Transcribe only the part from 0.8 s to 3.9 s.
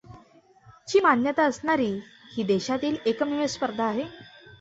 ची मान्यता असणारी ही देशातील एकमेव स्पर्धा